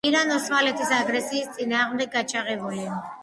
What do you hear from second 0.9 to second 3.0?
აგრესიის წინააღმდეგ გაჩაღებული